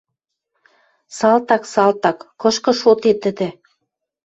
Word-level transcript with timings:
Салтак, 1.17 1.63
салтак! 1.73 2.17
Кышкы 2.41 2.71
шоде 2.79 3.11
тӹдӹ? 3.21 3.49